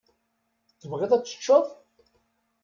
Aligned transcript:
Tebɣiḍ 0.79 1.11
ad 1.15 1.23
teččeḍ? 1.23 1.65